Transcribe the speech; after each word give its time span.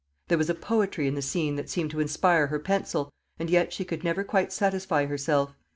There 0.29 0.37
was 0.39 0.49
a 0.49 0.55
poetry 0.55 1.05
in 1.07 1.13
the 1.13 1.21
scene 1.21 1.57
that 1.57 1.69
seemed 1.69 1.91
to 1.91 1.99
inspire 1.99 2.47
her 2.47 2.57
pencil, 2.57 3.13
and 3.37 3.51
yet 3.51 3.71
she 3.71 3.85
could 3.85 4.03
never 4.03 4.23
quite 4.23 4.51
satisfy 4.51 5.05
herself. 5.05 5.53